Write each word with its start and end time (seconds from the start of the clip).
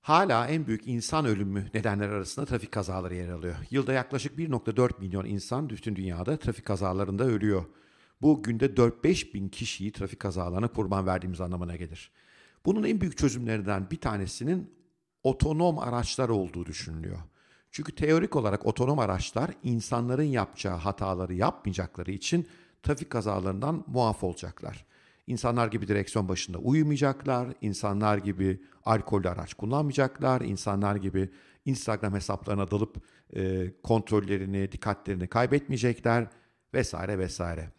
Hala 0.00 0.46
en 0.46 0.66
büyük 0.66 0.86
insan 0.86 1.26
ölümü 1.26 1.70
nedenler 1.74 2.08
arasında 2.08 2.46
trafik 2.46 2.72
kazaları 2.72 3.14
yer 3.14 3.28
alıyor. 3.28 3.56
Yılda 3.70 3.92
yaklaşık 3.92 4.38
1.4 4.38 5.00
milyon 5.00 5.24
insan 5.24 5.70
bütün 5.70 5.96
dünyada 5.96 6.36
trafik 6.36 6.64
kazalarında 6.64 7.24
ölüyor. 7.24 7.64
Bu 8.22 8.42
günde 8.42 8.66
4-5 8.66 9.34
bin 9.34 9.48
kişiyi 9.48 9.92
trafik 9.92 10.20
kazalarına 10.20 10.68
kurban 10.68 11.06
verdiğimiz 11.06 11.40
anlamına 11.40 11.76
gelir. 11.76 12.10
Bunun 12.64 12.84
en 12.84 13.00
büyük 13.00 13.18
çözümlerinden 13.18 13.90
bir 13.90 14.00
tanesinin 14.00 14.70
otonom 15.22 15.78
araçlar 15.78 16.28
olduğu 16.28 16.66
düşünülüyor. 16.66 17.18
Çünkü 17.70 17.94
teorik 17.94 18.36
olarak 18.36 18.66
otonom 18.66 18.98
araçlar 18.98 19.50
insanların 19.62 20.22
yapacağı 20.22 20.76
hataları 20.76 21.34
yapmayacakları 21.34 22.10
için 22.10 22.48
trafik 22.82 23.10
kazalarından 23.10 23.84
muaf 23.86 24.24
olacaklar. 24.24 24.84
İnsanlar 25.30 25.68
gibi 25.68 25.88
direksiyon 25.88 26.28
başında 26.28 26.58
uyumayacaklar, 26.58 27.48
insanlar 27.60 28.18
gibi 28.18 28.60
alkollü 28.84 29.28
araç 29.28 29.54
kullanmayacaklar, 29.54 30.40
insanlar 30.40 30.96
gibi 30.96 31.28
Instagram 31.64 32.14
hesaplarına 32.14 32.70
dalıp 32.70 32.96
e, 33.36 33.72
kontrollerini, 33.82 34.72
dikkatlerini 34.72 35.26
kaybetmeyecekler 35.26 36.26
vesaire 36.74 37.18
vesaire. 37.18 37.70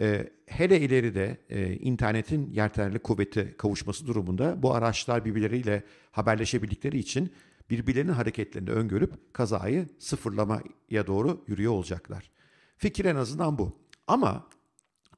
E, 0.00 0.28
hele 0.46 0.80
ileride 0.80 1.38
e, 1.48 1.72
internetin 1.72 2.50
yeterli 2.50 2.98
kuvveti 2.98 3.54
kavuşması 3.58 4.06
durumunda 4.06 4.62
bu 4.62 4.74
araçlar 4.74 5.24
birbirleriyle 5.24 5.82
haberleşebildikleri 6.10 6.98
için 6.98 7.32
birbirlerinin 7.70 8.12
hareketlerini 8.12 8.70
öngörüp 8.70 9.34
kazayı 9.34 9.88
sıfırlamaya 9.98 11.06
doğru 11.06 11.44
yürüyor 11.46 11.72
olacaklar. 11.72 12.30
Fikir 12.76 13.04
en 13.04 13.16
azından 13.16 13.58
bu. 13.58 13.76
Ama 14.06 14.46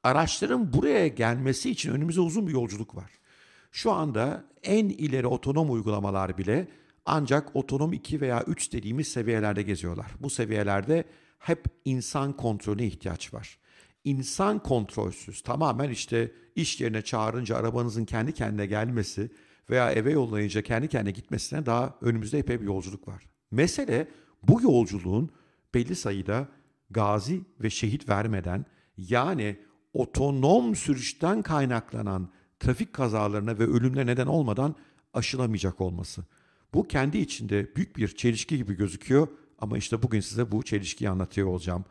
araçların 0.07 0.73
buraya 0.73 1.07
gelmesi 1.07 1.69
için 1.69 1.91
önümüzde 1.91 2.21
uzun 2.21 2.47
bir 2.47 2.51
yolculuk 2.51 2.95
var. 2.95 3.11
Şu 3.71 3.91
anda 3.91 4.45
en 4.63 4.89
ileri 4.89 5.27
otonom 5.27 5.71
uygulamalar 5.71 6.37
bile 6.37 6.67
ancak 7.05 7.55
otonom 7.55 7.93
2 7.93 8.21
veya 8.21 8.43
3 8.43 8.73
dediğimiz 8.73 9.07
seviyelerde 9.07 9.61
geziyorlar. 9.61 10.11
Bu 10.19 10.29
seviyelerde 10.29 11.03
hep 11.39 11.65
insan 11.85 12.37
kontrolüne 12.37 12.85
ihtiyaç 12.85 13.33
var. 13.33 13.57
İnsan 14.03 14.63
kontrolsüz 14.63 15.41
tamamen 15.41 15.89
işte 15.89 16.31
iş 16.55 16.81
yerine 16.81 17.01
çağırınca 17.01 17.55
arabanızın 17.55 18.05
kendi 18.05 18.33
kendine 18.33 18.65
gelmesi 18.65 19.31
veya 19.69 19.91
eve 19.91 20.11
yollayınca 20.11 20.61
kendi 20.61 20.87
kendine 20.87 21.11
gitmesine 21.11 21.65
daha 21.65 21.97
önümüzde 22.01 22.39
epey 22.39 22.61
bir 22.61 22.65
yolculuk 22.65 23.07
var. 23.07 23.23
Mesele 23.51 24.07
bu 24.43 24.61
yolculuğun 24.61 25.29
belli 25.73 25.95
sayıda 25.95 26.47
gazi 26.89 27.41
ve 27.61 27.69
şehit 27.69 28.09
vermeden 28.09 28.65
yani 28.97 29.66
otonom 29.93 30.75
sürüşten 30.75 31.41
kaynaklanan 31.41 32.29
trafik 32.59 32.93
kazalarına 32.93 33.59
ve 33.59 33.63
ölümle 33.63 34.05
neden 34.05 34.27
olmadan 34.27 34.75
aşılamayacak 35.13 35.81
olması. 35.81 36.23
Bu 36.73 36.87
kendi 36.87 37.17
içinde 37.17 37.75
büyük 37.75 37.97
bir 37.97 38.07
çelişki 38.07 38.57
gibi 38.57 38.73
gözüküyor 38.73 39.27
ama 39.59 39.77
işte 39.77 40.03
bugün 40.03 40.19
size 40.19 40.51
bu 40.51 40.63
çelişkiyi 40.63 41.09
anlatıyor 41.09 41.47
olacağım. 41.47 41.85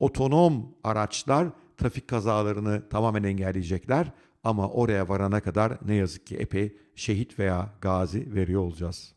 Otonom 0.00 0.74
araçlar 0.84 1.48
trafik 1.76 2.08
kazalarını 2.08 2.88
tamamen 2.88 3.22
engelleyecekler 3.22 4.12
ama 4.44 4.68
oraya 4.68 5.08
varana 5.08 5.40
kadar 5.40 5.78
ne 5.86 5.94
yazık 5.94 6.26
ki 6.26 6.36
epey 6.36 6.76
şehit 6.94 7.38
veya 7.38 7.74
gazi 7.80 8.34
veriyor 8.34 8.60
olacağız. 8.60 9.14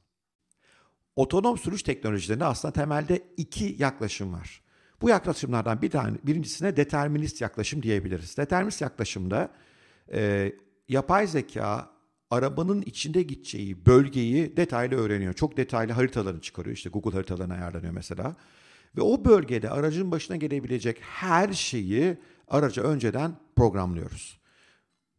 Otonom 1.15 1.57
sürüş 1.57 1.83
teknolojilerinde 1.83 2.45
aslında 2.45 2.71
temelde 2.71 3.23
iki 3.37 3.75
yaklaşım 3.79 4.33
var. 4.33 4.61
Bu 5.01 5.09
yaklaşımlardan 5.09 5.81
bir 5.81 5.89
tane, 5.89 6.17
birincisine 6.23 6.77
determinist 6.77 7.41
yaklaşım 7.41 7.83
diyebiliriz. 7.83 8.37
Determinist 8.37 8.81
yaklaşımda 8.81 9.49
e, 10.13 10.51
yapay 10.87 11.27
zeka 11.27 11.89
arabanın 12.29 12.81
içinde 12.81 13.23
gideceği 13.23 13.85
bölgeyi 13.85 14.57
detaylı 14.57 14.95
öğreniyor. 14.95 15.33
Çok 15.33 15.57
detaylı 15.57 15.93
haritalarını 15.93 16.41
çıkarıyor. 16.41 16.75
İşte 16.75 16.89
Google 16.89 17.11
haritalarına 17.11 17.53
ayarlanıyor 17.53 17.93
mesela. 17.93 18.35
Ve 18.97 19.01
o 19.01 19.25
bölgede 19.25 19.69
aracın 19.69 20.11
başına 20.11 20.37
gelebilecek 20.37 20.97
her 21.01 21.53
şeyi 21.53 22.17
araca 22.47 22.83
önceden 22.83 23.35
programlıyoruz. 23.55 24.39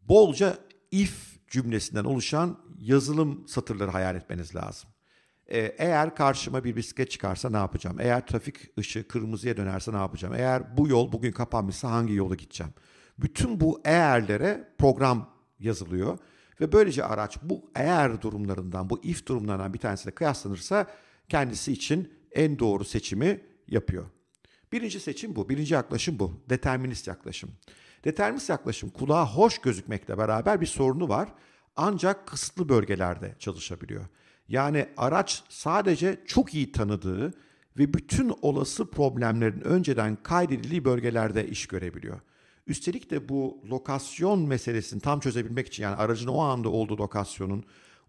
Bolca 0.00 0.58
if 0.90 1.36
cümlesinden 1.48 2.04
oluşan 2.04 2.58
yazılım 2.78 3.48
satırları 3.48 3.90
hayal 3.90 4.16
etmeniz 4.16 4.54
lazım. 4.54 4.90
Ee, 5.50 5.58
eğer 5.78 6.14
karşıma 6.14 6.64
bir 6.64 6.76
bisiklet 6.76 7.10
çıkarsa 7.10 7.50
ne 7.50 7.56
yapacağım? 7.56 8.00
Eğer 8.00 8.26
trafik 8.26 8.78
ışığı 8.78 9.08
kırmızıya 9.08 9.56
dönerse 9.56 9.92
ne 9.92 9.96
yapacağım? 9.96 10.34
Eğer 10.34 10.76
bu 10.76 10.88
yol 10.88 11.12
bugün 11.12 11.32
kapanmışsa 11.32 11.90
hangi 11.90 12.14
yola 12.14 12.34
gideceğim? 12.34 12.72
Bütün 13.18 13.60
bu 13.60 13.80
eğerlere 13.84 14.68
program 14.78 15.30
yazılıyor 15.58 16.18
ve 16.60 16.72
böylece 16.72 17.04
araç 17.04 17.38
bu 17.42 17.70
eğer 17.74 18.22
durumlarından, 18.22 18.90
bu 18.90 19.00
if 19.02 19.26
durumlarından 19.26 19.74
bir 19.74 19.78
tanesiyle 19.78 20.14
kıyaslanırsa 20.14 20.86
kendisi 21.28 21.72
için 21.72 22.12
en 22.32 22.58
doğru 22.58 22.84
seçimi 22.84 23.40
yapıyor. 23.68 24.04
Birinci 24.72 25.00
seçim 25.00 25.36
bu, 25.36 25.48
birinci 25.48 25.74
yaklaşım 25.74 26.18
bu, 26.18 26.40
determinist 26.50 27.06
yaklaşım. 27.06 27.50
Determinist 28.04 28.48
yaklaşım 28.48 28.90
kulağa 28.90 29.26
hoş 29.26 29.58
gözükmekle 29.58 30.18
beraber 30.18 30.60
bir 30.60 30.66
sorunu 30.66 31.08
var 31.08 31.28
ancak 31.76 32.26
kısıtlı 32.26 32.68
bölgelerde 32.68 33.34
çalışabiliyor. 33.38 34.04
Yani 34.48 34.86
araç 34.96 35.42
sadece 35.48 36.20
çok 36.26 36.54
iyi 36.54 36.72
tanıdığı 36.72 37.34
ve 37.78 37.94
bütün 37.94 38.32
olası 38.42 38.90
problemlerin 38.90 39.60
önceden 39.60 40.16
kaydedildiği 40.22 40.84
bölgelerde 40.84 41.48
iş 41.48 41.66
görebiliyor. 41.66 42.20
Üstelik 42.66 43.10
de 43.10 43.28
bu 43.28 43.58
lokasyon 43.70 44.40
meselesini 44.40 45.00
tam 45.00 45.20
çözebilmek 45.20 45.66
için 45.66 45.82
yani 45.82 45.96
aracın 45.96 46.28
o 46.28 46.38
anda 46.38 46.68
olduğu 46.68 46.98
lokasyonun 46.98 47.64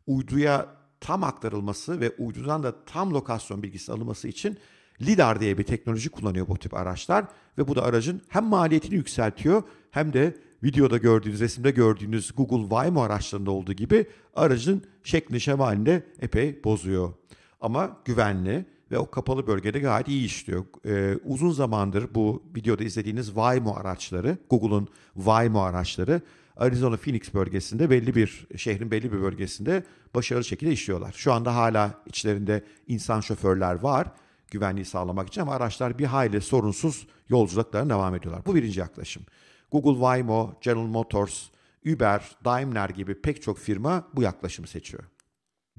uyduya 0.07 0.67
tam 0.99 1.23
aktarılması 1.23 1.99
ve 1.99 2.09
uydudan 2.17 2.63
da 2.63 2.85
tam 2.85 3.13
lokasyon 3.13 3.63
bilgisi 3.63 3.91
alınması 3.91 4.27
için 4.27 4.57
LIDAR 5.01 5.39
diye 5.39 5.57
bir 5.57 5.63
teknoloji 5.63 6.09
kullanıyor 6.09 6.47
bu 6.47 6.57
tip 6.57 6.73
araçlar 6.73 7.25
ve 7.57 7.67
bu 7.67 7.75
da 7.75 7.83
aracın 7.83 8.21
hem 8.27 8.45
maliyetini 8.45 8.95
yükseltiyor 8.95 9.63
hem 9.91 10.13
de 10.13 10.37
videoda 10.63 10.97
gördüğünüz, 10.97 11.39
resimde 11.39 11.71
gördüğünüz 11.71 12.31
Google 12.37 12.61
Waymo 12.61 13.01
araçlarında 13.01 13.51
olduğu 13.51 13.73
gibi 13.73 14.05
aracın 14.35 14.83
şeklini 15.03 15.41
şemalini 15.41 16.03
epey 16.21 16.63
bozuyor. 16.63 17.13
Ama 17.61 17.97
güvenli 18.05 18.65
ve 18.91 18.97
o 18.97 19.11
kapalı 19.11 19.47
bölgede 19.47 19.79
gayet 19.79 20.07
iyi 20.07 20.25
işliyor. 20.25 20.65
Ee, 20.85 21.17
uzun 21.25 21.51
zamandır 21.51 22.15
bu 22.15 22.43
videoda 22.55 22.83
izlediğiniz 22.83 23.25
Waymo 23.25 23.75
araçları, 23.75 24.37
Google'un 24.49 24.87
Waymo 25.15 25.61
araçları 25.61 26.21
Arizona 26.57 26.97
Phoenix 26.97 27.33
bölgesinde 27.33 27.89
belli 27.89 28.15
bir 28.15 28.47
şehrin 28.55 28.91
belli 28.91 29.11
bir 29.11 29.21
bölgesinde 29.21 29.83
başarılı 30.15 30.43
şekilde 30.43 30.71
işliyorlar. 30.71 31.13
Şu 31.17 31.33
anda 31.33 31.55
hala 31.55 32.03
içlerinde 32.05 32.63
insan 32.87 33.21
şoförler 33.21 33.75
var 33.75 34.07
güvenliği 34.51 34.85
sağlamak 34.85 35.27
için 35.27 35.41
ama 35.41 35.53
araçlar 35.53 35.99
bir 35.99 36.05
hayli 36.05 36.41
sorunsuz 36.41 37.07
yolculuklarına 37.29 37.89
devam 37.89 38.15
ediyorlar. 38.15 38.45
Bu 38.45 38.55
birinci 38.55 38.79
yaklaşım. 38.79 39.23
Google 39.71 39.93
Waymo, 39.93 40.53
General 40.61 40.85
Motors, 40.85 41.47
Uber, 41.93 42.35
Daimler 42.45 42.89
gibi 42.89 43.21
pek 43.21 43.41
çok 43.41 43.59
firma 43.59 44.07
bu 44.13 44.21
yaklaşımı 44.21 44.67
seçiyor. 44.67 45.03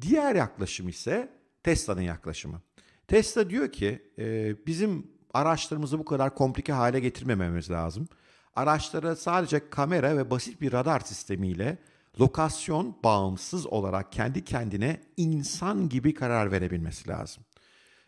Diğer 0.01 0.35
yaklaşım 0.35 0.89
ise 0.89 1.33
Tesla'nın 1.63 2.03
yaklaşımı. 2.03 2.61
Tesla 3.09 3.51
diyor 3.51 3.73
ki 3.73 4.03
e, 4.19 4.57
bizim 4.67 5.07
araçlarımızı 5.35 5.99
bu 5.99 6.05
kadar 6.05 6.35
komplike 6.35 6.73
hale 6.73 7.01
getirmememiz 7.01 7.71
lazım. 7.71 8.09
Araçlara 8.57 9.17
sadece 9.17 9.71
kamera 9.71 10.17
ve 10.17 10.31
basit 10.31 10.61
bir 10.61 10.73
radar 10.73 11.01
sistemiyle 11.01 11.79
lokasyon 12.21 12.97
bağımsız 13.05 13.67
olarak 13.67 14.13
kendi 14.13 14.45
kendine 14.45 15.01
insan 15.17 15.89
gibi 15.89 16.15
karar 16.15 16.53
verebilmesi 16.53 17.09
lazım. 17.09 17.45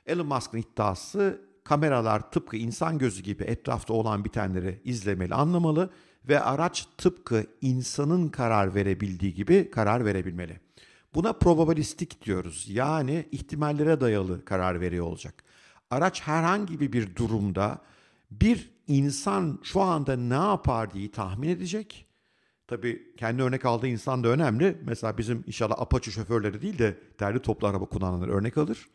Elon 0.07 0.27
Musk'ın 0.27 0.59
iddiası 0.59 1.50
kameralar 1.71 2.31
tıpkı 2.31 2.57
insan 2.57 2.99
gözü 2.99 3.23
gibi 3.23 3.45
etrafta 3.45 3.95
olan 3.95 4.25
bitenleri 4.25 4.81
izlemeli, 4.85 5.35
anlamalı 5.35 5.91
ve 6.29 6.41
araç 6.41 6.87
tıpkı 6.99 7.47
insanın 7.61 8.29
karar 8.29 8.75
verebildiği 8.75 9.35
gibi 9.35 9.71
karar 9.71 10.05
verebilmeli. 10.05 10.61
Buna 11.15 11.33
probabilistik 11.33 12.25
diyoruz. 12.25 12.67
Yani 12.69 13.27
ihtimallere 13.33 14.01
dayalı 14.01 14.45
karar 14.45 14.81
veriyor 14.81 15.07
olacak. 15.07 15.45
Araç 15.91 16.22
herhangi 16.22 16.81
bir 16.81 17.17
durumda 17.17 17.78
bir 18.31 18.71
insan 18.87 19.59
şu 19.63 19.81
anda 19.81 20.16
ne 20.16 20.34
yapar 20.34 20.95
diye 20.95 21.11
tahmin 21.11 21.49
edecek. 21.49 22.07
Tabii 22.66 23.15
kendi 23.16 23.43
örnek 23.43 23.65
aldığı 23.65 23.89
insan 23.89 24.25
da 24.25 24.28
önemli. 24.28 24.78
Mesela 24.87 25.19
bizim 25.19 25.45
inşallah 25.47 25.81
Apache 25.81 26.11
şoförleri 26.11 26.63
değil 26.63 26.78
de 26.78 26.99
derli 27.21 27.39
toplu 27.39 27.66
araba 27.66 27.84
kullananlar 27.84 28.28
örnek 28.28 28.59
alır. 28.59 28.89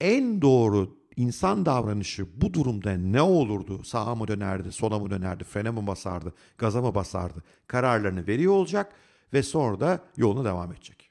En 0.00 0.42
doğru 0.42 1.01
insan 1.16 1.66
davranışı 1.66 2.40
bu 2.40 2.54
durumda 2.54 2.92
ne 2.92 3.22
olurdu? 3.22 3.84
Sağa 3.84 4.14
mı 4.14 4.28
dönerdi, 4.28 4.72
sola 4.72 4.98
mı 4.98 5.10
dönerdi, 5.10 5.44
frene 5.44 5.70
mi 5.70 5.86
basardı, 5.86 6.34
gaza 6.58 6.82
mı 6.82 6.94
basardı? 6.94 7.42
Kararlarını 7.66 8.26
veriyor 8.26 8.52
olacak 8.52 8.92
ve 9.32 9.42
sonra 9.42 9.80
da 9.80 10.00
yoluna 10.16 10.44
devam 10.44 10.72
edecek. 10.72 11.10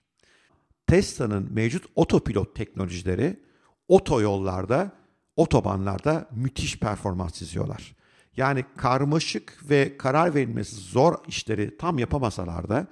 Tesla'nın 0.88 1.53
mevcut 1.53 1.86
otopilot 1.95 2.56
teknolojileri 2.56 3.39
otoyollarda, 3.88 4.92
otobanlarda 5.36 6.30
müthiş 6.31 6.80
performans 6.80 7.33
çiziyorlar. 7.33 7.95
Yani 8.38 8.65
karmaşık 8.77 9.69
ve 9.69 9.97
karar 9.97 10.36
verilmesi 10.36 10.75
zor 10.75 11.15
işleri 11.27 11.77
tam 11.77 12.00
yapamasalar 12.00 12.69
da 12.69 12.88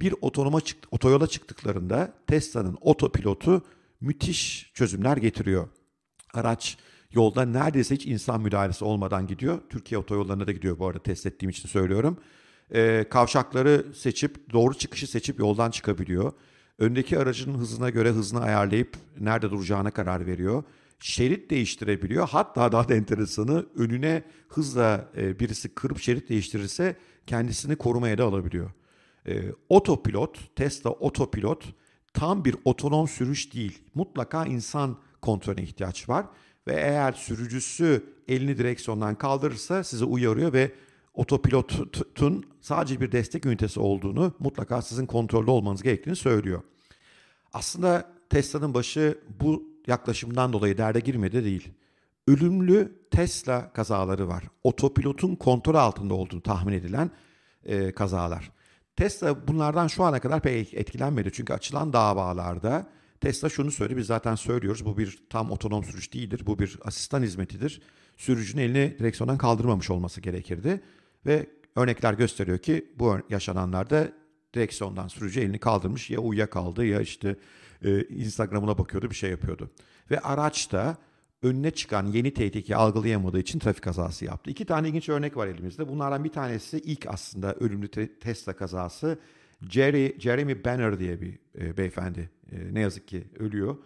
Bir 0.00 0.14
otonoma 0.20 0.60
çık, 0.60 0.78
otoyola 0.90 1.26
çıktıklarında 1.26 2.12
Tesla'nın 2.26 2.78
otopilotu 2.80 3.62
müthiş 4.00 4.70
çözümler 4.74 5.16
getiriyor. 5.16 5.68
Araç 6.34 6.78
yolda 7.12 7.44
neredeyse 7.44 7.94
hiç 7.94 8.06
insan 8.06 8.40
müdahalesi 8.40 8.84
olmadan 8.84 9.26
gidiyor. 9.26 9.58
Türkiye 9.70 9.98
otoyollarına 9.98 10.46
da 10.46 10.52
gidiyor 10.52 10.78
bu 10.78 10.86
arada 10.86 11.02
test 11.02 11.26
ettiğim 11.26 11.50
için 11.50 11.68
söylüyorum. 11.68 12.18
Ee, 12.74 13.06
kavşakları 13.10 13.86
seçip 13.94 14.52
doğru 14.52 14.74
çıkışı 14.74 15.06
seçip 15.06 15.38
yoldan 15.38 15.70
çıkabiliyor. 15.70 16.32
Öndeki 16.78 17.18
aracın 17.18 17.54
hızına 17.54 17.90
göre 17.90 18.10
hızını 18.10 18.40
ayarlayıp 18.40 18.96
nerede 19.20 19.50
duracağına 19.50 19.90
karar 19.90 20.26
veriyor. 20.26 20.64
Şerit 21.00 21.50
değiştirebiliyor. 21.50 22.28
Hatta 22.28 22.72
daha 22.72 22.88
da 22.88 22.94
enteresanı 22.94 23.66
önüne 23.76 24.22
hızla 24.48 25.08
e, 25.16 25.38
birisi 25.38 25.74
kırıp 25.74 25.98
şerit 25.98 26.28
değiştirirse 26.28 26.96
kendisini 27.26 27.76
korumaya 27.76 28.18
da 28.18 28.24
alabiliyor. 28.24 28.70
E, 29.28 29.42
otopilot, 29.68 30.56
Tesla 30.56 30.90
otopilot 30.90 31.64
tam 32.14 32.44
bir 32.44 32.56
otonom 32.64 33.08
sürüş 33.08 33.54
değil. 33.54 33.78
Mutlaka 33.94 34.46
insan 34.46 34.96
kontrolüne 35.22 35.62
ihtiyaç 35.62 36.08
var. 36.08 36.26
Ve 36.66 36.72
eğer 36.72 37.12
sürücüsü 37.12 38.04
elini 38.28 38.58
direksiyondan 38.58 39.14
kaldırırsa 39.14 39.84
sizi 39.84 40.04
uyarıyor 40.04 40.52
ve 40.52 40.72
otopilotun 41.14 42.44
sadece 42.60 43.00
bir 43.00 43.12
destek 43.12 43.46
ünitesi 43.46 43.80
olduğunu 43.80 44.34
mutlaka 44.38 44.82
sizin 44.82 45.06
kontrolde 45.06 45.50
olmanız 45.50 45.82
gerektiğini 45.82 46.16
söylüyor. 46.16 46.62
Aslında 47.52 48.12
Tesla'nın 48.30 48.74
başı 48.74 49.18
bu 49.40 49.64
yaklaşımdan 49.86 50.52
dolayı 50.52 50.78
derde 50.78 51.00
girmedi 51.00 51.44
değil. 51.44 51.72
Ölümlü 52.28 52.98
Tesla 53.10 53.72
kazaları 53.72 54.28
var. 54.28 54.44
Otopilotun 54.64 55.34
kontrol 55.34 55.74
altında 55.74 56.14
olduğunu 56.14 56.40
tahmin 56.42 56.72
edilen 56.72 57.10
e, 57.64 57.92
kazalar. 57.92 58.52
Tesla 58.96 59.48
bunlardan 59.48 59.86
şu 59.86 60.04
ana 60.04 60.20
kadar 60.20 60.40
pek 60.40 60.74
etkilenmedi. 60.74 61.32
Çünkü 61.32 61.52
açılan 61.52 61.92
davalarda 61.92 62.86
Tesla 63.22 63.48
şunu 63.48 63.70
söyledi. 63.70 63.96
Biz 63.96 64.06
zaten 64.06 64.34
söylüyoruz. 64.34 64.84
Bu 64.84 64.98
bir 64.98 65.18
tam 65.30 65.50
otonom 65.50 65.84
sürüş 65.84 66.12
değildir. 66.14 66.42
Bu 66.46 66.58
bir 66.58 66.78
asistan 66.84 67.22
hizmetidir. 67.22 67.82
Sürücünün 68.16 68.62
elini 68.62 68.98
direksiyondan 68.98 69.38
kaldırmamış 69.38 69.90
olması 69.90 70.20
gerekirdi. 70.20 70.80
Ve 71.26 71.46
örnekler 71.76 72.14
gösteriyor 72.14 72.58
ki 72.58 72.92
bu 72.98 73.18
yaşananlarda 73.30 74.12
direksiyondan 74.54 75.08
sürücü 75.08 75.40
elini 75.40 75.58
kaldırmış 75.58 76.10
ya 76.10 76.20
uyuyakaldı 76.20 76.84
ya 76.84 77.00
işte 77.00 77.36
e, 77.84 78.04
Instagram'ına 78.04 78.78
bakıyordu 78.78 79.10
bir 79.10 79.14
şey 79.14 79.30
yapıyordu. 79.30 79.70
Ve 80.10 80.20
araç 80.20 80.72
da 80.72 80.96
önüne 81.42 81.70
çıkan 81.70 82.06
yeni 82.06 82.34
tehlikeyi 82.34 82.76
algılayamadığı 82.76 83.40
için 83.40 83.58
trafik 83.58 83.82
kazası 83.82 84.24
yaptı. 84.24 84.50
İki 84.50 84.64
tane 84.64 84.88
ilginç 84.88 85.08
örnek 85.08 85.36
var 85.36 85.46
elimizde. 85.46 85.88
Bunlardan 85.88 86.24
bir 86.24 86.32
tanesi 86.32 86.78
ilk 86.78 87.06
aslında 87.06 87.54
ölümlü 87.54 87.88
Tesla 88.20 88.52
kazası. 88.52 89.18
Jerry, 89.68 90.20
Jeremy 90.20 90.64
Banner 90.64 90.98
diye 90.98 91.20
bir 91.20 91.38
e, 91.58 91.76
beyefendi 91.76 92.30
e, 92.52 92.74
ne 92.74 92.80
yazık 92.80 93.08
ki 93.08 93.24
ölüyor. 93.38 93.76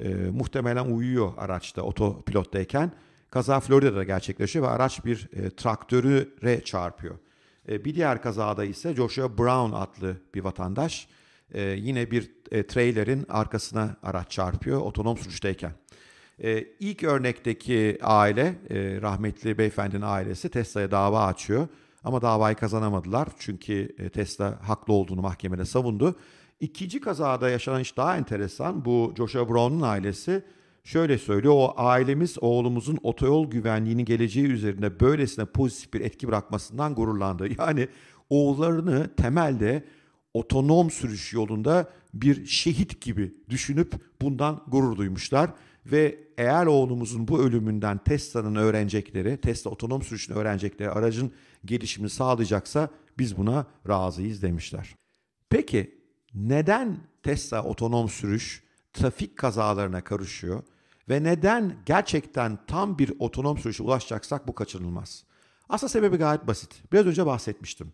E, 0.00 0.14
muhtemelen 0.14 0.84
uyuyor 0.84 1.32
araçta 1.36 1.82
otopilottayken. 1.82 2.92
Kaza 3.30 3.60
Florida'da 3.60 4.04
gerçekleşiyor 4.04 4.64
ve 4.64 4.68
araç 4.68 5.04
bir 5.04 5.28
e, 5.32 5.50
traktörüre 5.50 6.60
çarpıyor. 6.64 7.14
E, 7.68 7.84
bir 7.84 7.94
diğer 7.94 8.22
kazada 8.22 8.64
ise 8.64 8.94
Joshua 8.94 9.38
Brown 9.38 9.72
adlı 9.72 10.16
bir 10.34 10.44
vatandaş 10.44 11.08
e, 11.54 11.62
yine 11.62 12.10
bir 12.10 12.30
e, 12.50 12.66
trailerin 12.66 13.26
arkasına 13.28 13.96
araç 14.02 14.30
çarpıyor 14.30 14.80
otonom 14.80 15.18
sürüşteyken. 15.18 15.72
E, 16.42 16.64
ilk 16.80 17.02
örnekteki 17.02 17.98
aile, 18.02 18.54
e, 18.70 19.00
rahmetli 19.02 19.58
beyefendinin 19.58 20.02
ailesi 20.02 20.48
Tesla'ya 20.48 20.90
dava 20.90 21.26
açıyor. 21.26 21.68
Ama 22.06 22.22
davayı 22.22 22.56
kazanamadılar 22.56 23.28
çünkü 23.38 23.94
e, 23.98 24.08
Tesla 24.08 24.68
haklı 24.68 24.92
olduğunu 24.92 25.20
mahkemede 25.20 25.64
savundu. 25.64 26.14
İkinci 26.60 27.00
kazada 27.00 27.50
yaşanan 27.50 27.80
iş 27.80 27.96
daha 27.96 28.16
enteresan. 28.16 28.84
Bu 28.84 29.12
Joshua 29.16 29.48
Brown'un 29.48 29.80
ailesi 29.80 30.44
şöyle 30.84 31.18
söylüyor. 31.18 31.54
O 31.56 31.74
ailemiz 31.76 32.36
oğlumuzun 32.40 32.98
otoyol 33.02 33.50
güvenliğinin 33.50 34.04
geleceği 34.04 34.46
üzerinde 34.46 35.00
böylesine 35.00 35.44
pozitif 35.44 35.94
bir 35.94 36.00
etki 36.00 36.28
bırakmasından 36.28 36.94
gururlandı. 36.94 37.48
Yani 37.58 37.88
oğullarını 38.30 39.14
temelde 39.16 39.84
otonom 40.34 40.90
sürüş 40.90 41.32
yolunda 41.32 41.90
bir 42.14 42.46
şehit 42.46 43.00
gibi 43.00 43.34
düşünüp 43.50 43.92
bundan 44.22 44.62
gurur 44.68 44.96
duymuşlar. 44.96 45.50
Ve 45.86 46.18
eğer 46.38 46.66
oğlumuzun 46.66 47.28
bu 47.28 47.40
ölümünden 47.40 47.98
Tesla'nın 47.98 48.54
öğrenecekleri, 48.54 49.36
Tesla 49.36 49.70
otonom 49.70 50.02
sürüşünü 50.02 50.36
öğrenecekleri 50.36 50.90
aracın 50.90 51.32
gelişimini 51.66 52.10
sağlayacaksa 52.10 52.90
biz 53.18 53.36
buna 53.36 53.66
razıyız 53.88 54.42
demişler. 54.42 54.94
Peki 55.50 56.00
neden 56.34 56.96
Tesla 57.22 57.64
otonom 57.64 58.08
sürüş 58.08 58.62
trafik 58.92 59.36
kazalarına 59.36 60.04
karışıyor 60.04 60.62
ve 61.08 61.22
neden 61.22 61.76
gerçekten 61.86 62.58
tam 62.66 62.98
bir 62.98 63.12
otonom 63.18 63.58
sürüşe 63.58 63.82
ulaşacaksak 63.82 64.48
bu 64.48 64.54
kaçınılmaz? 64.54 65.24
Aslında 65.68 65.90
sebebi 65.90 66.16
gayet 66.16 66.46
basit. 66.46 66.82
Biraz 66.92 67.06
önce 67.06 67.26
bahsetmiştim. 67.26 67.92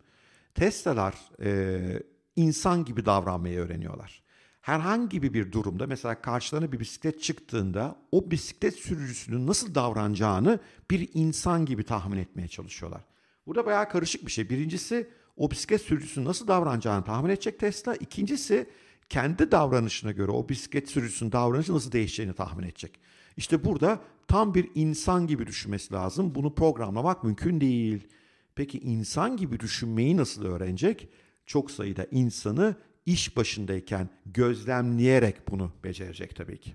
Tesla'lar 0.54 1.14
e, 1.42 2.02
insan 2.36 2.84
gibi 2.84 3.06
davranmayı 3.06 3.58
öğreniyorlar. 3.58 4.22
Herhangi 4.60 5.22
bir 5.22 5.52
durumda 5.52 5.86
mesela 5.86 6.22
karşılarına 6.22 6.72
bir 6.72 6.80
bisiklet 6.80 7.22
çıktığında 7.22 7.96
o 8.12 8.30
bisiklet 8.30 8.74
sürücüsünün 8.74 9.46
nasıl 9.46 9.74
davranacağını 9.74 10.60
bir 10.90 11.10
insan 11.14 11.66
gibi 11.66 11.84
tahmin 11.84 12.18
etmeye 12.18 12.48
çalışıyorlar. 12.48 13.04
Burada 13.46 13.66
bayağı 13.66 13.88
karışık 13.88 14.26
bir 14.26 14.32
şey. 14.32 14.50
Birincisi 14.50 15.08
o 15.36 15.50
bisiklet 15.50 15.82
sürücüsünün 15.82 16.26
nasıl 16.26 16.48
davranacağını 16.48 17.04
tahmin 17.04 17.30
edecek 17.30 17.58
Tesla. 17.58 17.94
İkincisi 17.94 18.70
kendi 19.08 19.50
davranışına 19.50 20.12
göre 20.12 20.30
o 20.30 20.48
bisiklet 20.48 20.88
sürücüsünün 20.88 21.32
davranışı 21.32 21.74
nasıl 21.74 21.92
değişeceğini 21.92 22.34
tahmin 22.34 22.64
edecek. 22.64 23.00
İşte 23.36 23.64
burada 23.64 24.00
tam 24.28 24.54
bir 24.54 24.70
insan 24.74 25.26
gibi 25.26 25.46
düşünmesi 25.46 25.94
lazım. 25.94 26.34
Bunu 26.34 26.54
programlamak 26.54 27.24
mümkün 27.24 27.60
değil. 27.60 28.08
Peki 28.54 28.78
insan 28.78 29.36
gibi 29.36 29.60
düşünmeyi 29.60 30.16
nasıl 30.16 30.44
öğrenecek? 30.44 31.08
Çok 31.46 31.70
sayıda 31.70 32.06
insanı 32.10 32.76
iş 33.06 33.36
başındayken 33.36 34.08
gözlemleyerek 34.26 35.48
bunu 35.50 35.72
becerecek 35.84 36.36
tabii 36.36 36.60
ki. 36.60 36.74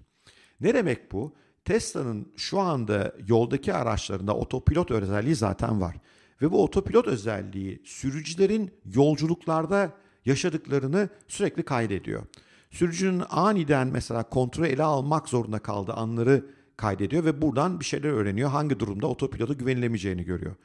Ne 0.60 0.74
demek 0.74 1.12
bu? 1.12 1.36
Tesla'nın 1.66 2.34
şu 2.38 2.60
anda 2.60 3.16
yoldaki 3.28 3.74
araçlarında 3.74 4.36
otopilot 4.36 4.92
özelliği 4.92 5.36
zaten 5.36 5.82
var. 5.82 5.96
Ve 6.42 6.52
bu 6.52 6.64
otopilot 6.64 7.08
özelliği 7.08 7.82
sürücülerin 7.86 8.72
yolculuklarda 8.94 9.94
yaşadıklarını 10.26 11.10
sürekli 11.28 11.64
kaydediyor. 11.64 12.24
Sürücünün 12.72 13.24
aniden 13.30 13.88
mesela 13.88 14.24
kontrolü 14.24 14.68
ele 14.68 14.84
almak 14.84 15.30
zorunda 15.30 15.60
kaldığı 15.60 15.94
anları 15.94 16.46
kaydediyor 16.78 17.26
ve 17.26 17.42
buradan 17.42 17.80
bir 17.80 17.86
şeyler 17.86 18.10
öğreniyor. 18.10 18.50
Hangi 18.50 18.80
durumda 18.80 19.08
otopilota 19.08 19.54
güvenilemeyeceğini 19.54 20.24
görüyor. 20.24 20.56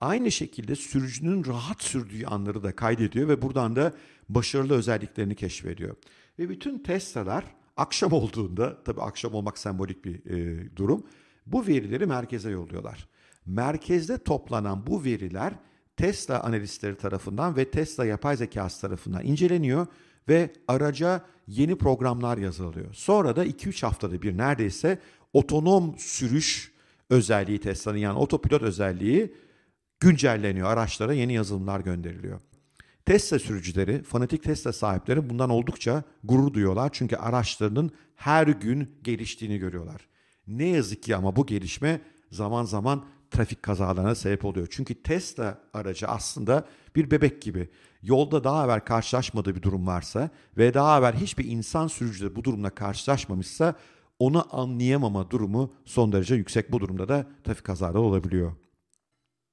Aynı 0.00 0.30
şekilde 0.30 0.76
sürücünün 0.76 1.44
rahat 1.44 1.82
sürdüğü 1.82 2.26
anları 2.26 2.62
da 2.62 2.76
kaydediyor 2.76 3.28
ve 3.28 3.42
buradan 3.42 3.76
da 3.76 3.92
başarılı 4.28 4.74
özelliklerini 4.74 5.34
keşfediyor. 5.34 5.96
Ve 6.38 6.48
bütün 6.48 6.78
Tesla'lar 6.78 7.44
akşam 7.76 8.12
olduğunda, 8.22 8.84
tabii 8.84 9.02
akşam 9.02 9.34
olmak 9.34 9.58
sembolik 9.58 10.04
bir 10.04 10.26
e, 10.30 10.76
durum, 10.76 11.06
bu 11.46 11.66
verileri 11.66 12.06
merkeze 12.06 12.50
yolluyorlar. 12.50 13.08
Merkezde 13.46 14.18
toplanan 14.18 14.86
bu 14.86 15.04
veriler 15.04 15.54
Tesla 15.96 16.42
analistleri 16.42 16.96
tarafından 16.96 17.56
ve 17.56 17.70
Tesla 17.70 18.06
yapay 18.06 18.36
zekası 18.36 18.80
tarafından 18.80 19.24
inceleniyor 19.24 19.86
ve 20.28 20.52
araca 20.68 21.24
yeni 21.46 21.78
programlar 21.78 22.38
yazılıyor. 22.38 22.94
Sonra 22.94 23.36
da 23.36 23.46
2-3 23.46 23.86
haftada 23.86 24.22
bir 24.22 24.38
neredeyse 24.38 24.98
otonom 25.32 25.94
sürüş 25.98 26.72
özelliği 27.10 27.60
Tesla'nın 27.60 27.98
yani 27.98 28.18
otopilot 28.18 28.62
özelliği 28.62 29.34
güncelleniyor. 30.00 30.68
Araçlara 30.68 31.12
yeni 31.12 31.32
yazılımlar 31.32 31.80
gönderiliyor. 31.80 32.40
Tesla 33.06 33.38
sürücüleri, 33.38 34.02
fanatik 34.02 34.42
Tesla 34.42 34.72
sahipleri 34.72 35.30
bundan 35.30 35.50
oldukça 35.50 36.02
gurur 36.24 36.54
duyuyorlar. 36.54 36.90
Çünkü 36.92 37.16
araçlarının 37.16 37.90
her 38.16 38.46
gün 38.46 38.90
geliştiğini 39.02 39.58
görüyorlar. 39.58 40.08
Ne 40.46 40.66
yazık 40.66 41.02
ki 41.02 41.16
ama 41.16 41.36
bu 41.36 41.46
gelişme 41.46 42.00
zaman 42.30 42.64
zaman 42.64 43.04
trafik 43.34 43.62
kazalarına 43.62 44.14
sebep 44.14 44.44
oluyor. 44.44 44.66
Çünkü 44.70 45.02
Tesla 45.02 45.58
aracı 45.74 46.08
aslında 46.08 46.64
bir 46.96 47.10
bebek 47.10 47.42
gibi. 47.42 47.68
Yolda 48.02 48.44
daha 48.44 48.64
evvel 48.64 48.80
karşılaşmadığı 48.80 49.54
bir 49.56 49.62
durum 49.62 49.86
varsa 49.86 50.30
ve 50.58 50.74
daha 50.74 50.98
evvel 50.98 51.14
hiçbir 51.14 51.44
insan 51.44 51.86
sürücü 51.86 52.36
bu 52.36 52.44
durumla 52.44 52.70
karşılaşmamışsa 52.70 53.74
onu 54.18 54.60
anlayamama 54.60 55.30
durumu 55.30 55.74
son 55.84 56.12
derece 56.12 56.34
yüksek. 56.34 56.72
Bu 56.72 56.80
durumda 56.80 57.08
da 57.08 57.26
trafik 57.44 57.64
kazaları 57.64 58.00
olabiliyor. 58.00 58.52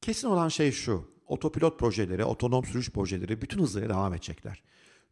Kesin 0.01 0.27
olan 0.27 0.49
şey 0.49 0.71
şu. 0.71 1.11
Otopilot 1.27 1.79
projeleri, 1.79 2.25
otonom 2.25 2.65
sürüş 2.65 2.89
projeleri 2.89 3.41
bütün 3.41 3.59
hızıyla 3.59 3.89
devam 3.89 4.13
edecekler. 4.13 4.63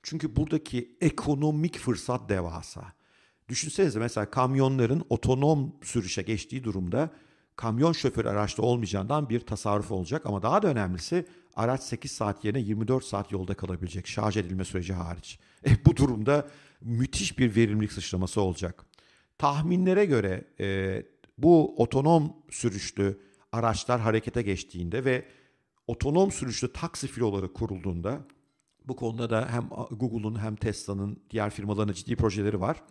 Çünkü 0.04 0.36
buradaki 0.36 0.98
ekonomik 1.02 1.78
fırsat 1.78 2.30
devasa. 2.30 2.94
Düşünsenize 3.50 4.00
mesela 4.00 4.30
kamyonların 4.30 5.04
otonom 5.10 5.76
sürüşe 5.84 6.22
geçtiği 6.22 6.64
durumda 6.64 7.10
kamyon 7.60 7.92
şoförü 7.92 8.28
araçta 8.28 8.64
olmayacağından 8.64 9.30
bir 9.30 9.40
tasarruf 9.40 9.92
olacak 9.92 10.26
ama 10.26 10.42
daha 10.42 10.62
da 10.62 10.68
önemlisi 10.68 11.26
araç 11.56 11.84
8 11.84 12.12
saat 12.12 12.46
yerine 12.46 12.60
24 12.60 13.06
saat 13.06 13.32
yolda 13.32 13.54
kalabilecek 13.54 14.08
şarj 14.08 14.38
edilme 14.38 14.66
süreci 14.66 14.94
hariç. 14.94 15.40
E, 15.66 15.86
bu 15.86 15.96
durumda 15.96 16.48
müthiş 16.82 17.40
bir 17.40 17.56
verimlilik 17.56 17.92
sıçraması 17.92 18.42
olacak. 18.42 18.86
Tahminlere 19.38 20.06
göre 20.06 20.44
e, 20.60 21.04
bu 21.38 21.84
otonom 21.84 22.34
sürüşlü 22.50 23.20
araçlar 23.52 24.02
harekete 24.02 24.42
geçtiğinde 24.42 25.06
ve 25.06 25.26
otonom 25.88 26.32
sürüşlü 26.32 26.74
taksi 26.74 27.08
filoları 27.08 27.54
kurulduğunda 27.54 28.22
bu 28.88 28.96
konuda 28.96 29.30
da 29.30 29.48
hem 29.52 29.70
Google'un 29.92 30.40
hem 30.40 30.56
Tesla'nın 30.56 31.20
diğer 31.30 31.50
firmaların 31.50 31.94
ciddi 31.94 32.16
projeleri 32.16 32.60
var. 32.62 32.84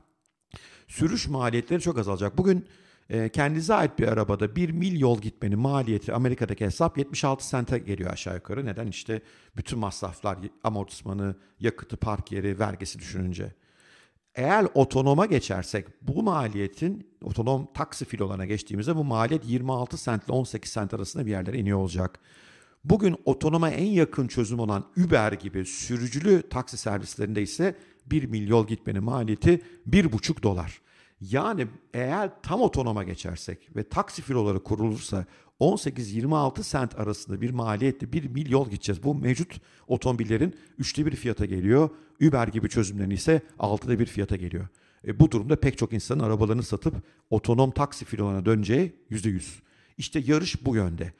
Sürüş 0.89 1.29
maliyetleri 1.29 1.81
çok 1.81 1.99
azalacak. 1.99 2.39
Bugün 2.39 2.67
e, 3.11 3.29
kendinize 3.29 3.75
ait 3.75 3.99
bir 3.99 4.09
arabada 4.09 4.57
bir 4.57 4.71
mil 4.71 5.01
yol 5.01 5.21
gitmenin 5.21 5.59
maliyeti 5.59 6.15
Amerika'daki 6.15 6.65
hesap 6.65 6.99
76 6.99 7.49
sente 7.49 7.79
geliyor 7.79 8.13
aşağı 8.13 8.35
yukarı. 8.35 8.67
Neden? 8.67 8.87
İşte 8.87 9.23
bütün 9.57 9.79
masraflar, 9.79 10.39
amortismanı, 10.65 11.37
yakıtı, 11.61 11.97
park 11.97 12.33
yeri, 12.33 12.59
vergisi 12.59 12.99
düşününce. 12.99 13.53
Eğer 14.35 14.67
otonoma 14.75 15.27
geçersek 15.27 15.87
bu 16.03 16.23
maliyetin 16.23 17.11
otonom 17.23 17.69
taksi 17.75 18.05
filolarına 18.05 18.47
geçtiğimizde 18.47 18.97
bu 18.97 19.05
maliyet 19.05 19.47
26 19.47 19.99
sent 19.99 20.25
ile 20.25 20.33
18 20.33 20.73
sent 20.73 20.95
arasında 20.95 21.27
bir 21.27 21.31
yerlere 21.31 21.59
iniyor 21.59 21.79
olacak. 21.79 22.21
Bugün 22.85 23.17
otonoma 23.25 23.71
en 23.71 23.87
yakın 23.87 24.29
çözüm 24.29 24.61
olan 24.61 24.85
Uber 25.07 25.33
gibi 25.33 25.67
sürücülü 25.67 26.43
taksi 26.51 26.77
servislerinde 26.77 27.43
ise 27.43 27.77
1 28.07 28.25
mil 28.25 28.49
yol 28.49 28.67
gitmenin 28.67 29.05
maliyeti 29.05 29.61
1,5 29.91 30.43
dolar. 30.43 30.81
Yani 31.21 31.67
eğer 31.95 32.31
tam 32.43 32.61
otonoma 32.61 33.05
geçersek 33.05 33.77
ve 33.77 33.89
taksi 33.89 34.23
filoları 34.23 34.63
kurulursa 34.63 35.27
18-26 35.61 36.63
sent 36.63 36.99
arasında 36.99 37.41
bir 37.41 37.51
maliyette 37.51 38.13
bir 38.13 38.31
mil 38.31 38.51
yol 38.51 38.71
gideceğiz. 38.71 39.03
Bu 39.03 39.15
mevcut 39.15 39.61
otomobillerin 39.87 40.55
üçte 40.79 41.07
bir 41.07 41.17
fiyata 41.17 41.45
geliyor. 41.45 41.91
Uber 42.23 42.49
gibi 42.49 42.69
çözümlerin 42.69 43.11
ise 43.11 43.43
altıda 43.59 43.99
bir 43.99 44.07
fiyata 44.07 44.37
geliyor. 44.37 44.69
E, 45.07 45.21
bu 45.21 45.31
durumda 45.31 45.57
pek 45.57 45.79
çok 45.79 45.93
insanın 45.93 46.25
arabalarını 46.25 46.63
satıp 46.63 46.95
otonom 47.31 47.71
taksi 47.71 48.05
filolarına 48.05 48.47
döneceği 48.47 48.97
yüzde 49.11 49.29
yüz. 49.29 49.63
İşte 49.99 50.23
yarış 50.27 50.67
bu 50.67 50.77
yönde. 50.77 51.13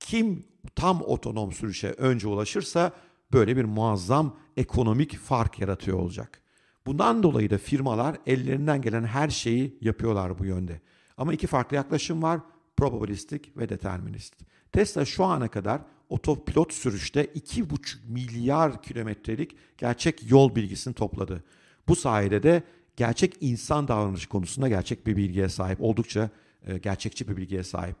Kim 0.00 0.44
tam 0.74 1.02
otonom 1.02 1.52
sürüşe 1.52 1.88
önce 1.88 2.28
ulaşırsa 2.28 2.92
böyle 3.32 3.56
bir 3.56 3.64
muazzam 3.64 4.36
ekonomik 4.56 5.16
fark 5.18 5.58
yaratıyor 5.58 5.98
olacak. 5.98 6.42
Bundan 6.86 7.22
dolayı 7.22 7.50
da 7.50 7.58
firmalar 7.58 8.16
ellerinden 8.26 8.82
gelen 8.82 9.04
her 9.04 9.28
şeyi 9.28 9.78
yapıyorlar 9.80 10.38
bu 10.38 10.44
yönde. 10.44 10.80
Ama 11.16 11.32
iki 11.32 11.46
farklı 11.46 11.76
yaklaşım 11.76 12.22
var. 12.22 12.40
Probabilistik 12.76 13.56
ve 13.56 13.68
determinist. 13.68 14.34
Tesla 14.72 15.04
şu 15.04 15.24
ana 15.24 15.48
kadar 15.48 15.80
otopilot 16.08 16.72
sürüşte 16.72 17.24
2,5 17.24 17.96
milyar 18.08 18.82
kilometrelik 18.82 19.56
gerçek 19.78 20.30
yol 20.30 20.54
bilgisini 20.54 20.94
topladı. 20.94 21.44
Bu 21.88 21.96
sayede 21.96 22.42
de 22.42 22.62
gerçek 22.96 23.36
insan 23.40 23.88
davranışı 23.88 24.28
konusunda 24.28 24.68
gerçek 24.68 25.06
bir 25.06 25.16
bilgiye 25.16 25.48
sahip. 25.48 25.82
Oldukça 25.82 26.30
e, 26.66 26.78
gerçekçi 26.78 27.28
bir 27.28 27.36
bilgiye 27.36 27.62
sahip. 27.62 27.96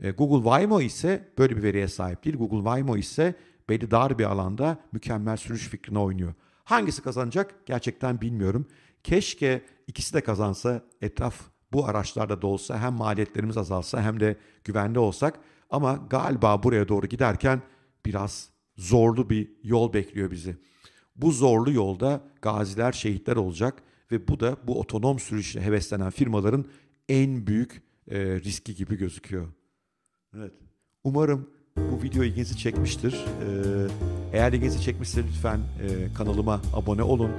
E, 0.00 0.10
Google 0.10 0.44
Waymo 0.44 0.80
ise 0.80 1.28
böyle 1.38 1.56
bir 1.56 1.62
veriye 1.62 1.88
sahip 1.88 2.24
değil. 2.24 2.36
Google 2.36 2.56
Waymo 2.56 2.96
ise 2.96 3.34
belli 3.68 3.90
dar 3.90 4.18
bir 4.18 4.24
alanda 4.24 4.78
mükemmel 4.92 5.36
sürüş 5.36 5.68
fikrine 5.68 5.98
oynuyor. 5.98 6.34
Hangisi 6.70 7.02
kazanacak 7.02 7.66
gerçekten 7.66 8.20
bilmiyorum. 8.20 8.66
Keşke 9.04 9.64
ikisi 9.86 10.14
de 10.14 10.20
kazansa 10.20 10.84
etraf 11.00 11.40
bu 11.72 11.86
araçlarda 11.86 12.42
da 12.42 12.46
olsa 12.46 12.78
hem 12.78 12.92
maliyetlerimiz 12.92 13.56
azalsa 13.56 14.02
hem 14.02 14.20
de 14.20 14.36
güvenli 14.64 14.98
olsak. 14.98 15.38
Ama 15.70 16.06
galiba 16.10 16.62
buraya 16.62 16.88
doğru 16.88 17.06
giderken 17.06 17.62
biraz 18.06 18.50
zorlu 18.76 19.30
bir 19.30 19.50
yol 19.62 19.92
bekliyor 19.92 20.30
bizi. 20.30 20.56
Bu 21.16 21.32
zorlu 21.32 21.72
yolda 21.72 22.20
gaziler, 22.42 22.92
şehitler 22.92 23.36
olacak 23.36 23.82
ve 24.12 24.28
bu 24.28 24.40
da 24.40 24.56
bu 24.66 24.80
otonom 24.80 25.18
sürüşe 25.18 25.60
heveslenen 25.60 26.10
firmaların 26.10 26.64
en 27.08 27.46
büyük 27.46 27.82
e, 28.08 28.40
riski 28.40 28.74
gibi 28.74 28.98
gözüküyor. 28.98 29.48
Evet. 30.36 30.52
Umarım 31.04 31.50
bu 31.76 32.02
video 32.02 32.24
ilginizi 32.24 32.56
çekmiştir. 32.58 33.24
Ee, 33.42 34.19
eğer 34.32 34.52
ilginizi 34.52 34.82
çekmişse 34.82 35.22
lütfen 35.24 35.58
e, 35.58 36.14
kanalıma 36.14 36.60
abone 36.74 37.02
olun. 37.02 37.30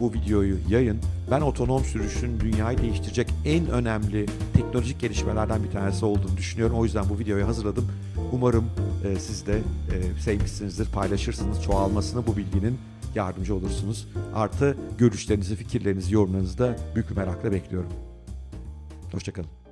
Bu 0.00 0.12
videoyu 0.12 0.56
yayın. 0.68 0.98
Ben 1.30 1.40
otonom 1.40 1.84
sürüşün 1.84 2.40
dünyayı 2.40 2.78
değiştirecek 2.78 3.28
en 3.44 3.70
önemli 3.70 4.26
teknolojik 4.54 5.00
gelişmelerden 5.00 5.64
bir 5.64 5.70
tanesi 5.70 6.04
olduğunu 6.04 6.36
düşünüyorum. 6.36 6.76
O 6.76 6.84
yüzden 6.84 7.08
bu 7.08 7.18
videoyu 7.18 7.46
hazırladım. 7.46 7.88
Umarım 8.32 8.64
e, 9.04 9.18
siz 9.18 9.46
de 9.46 9.56
e, 9.56 10.20
sevmişsinizdir, 10.20 10.86
paylaşırsınız. 10.86 11.62
Çoğalmasına 11.62 12.26
bu 12.26 12.36
bilginin 12.36 12.78
yardımcı 13.14 13.54
olursunuz. 13.54 14.08
Artı 14.34 14.76
görüşlerinizi, 14.98 15.56
fikirlerinizi, 15.56 16.14
yorumlarınızı 16.14 16.58
da 16.58 16.76
büyük 16.94 17.16
merakla 17.16 17.52
bekliyorum. 17.52 17.90
Hoşçakalın. 19.12 19.63